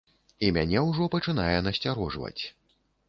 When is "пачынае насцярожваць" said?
1.15-2.39